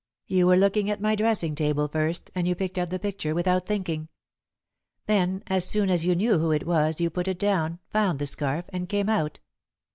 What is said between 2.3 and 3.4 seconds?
and you picked up the picture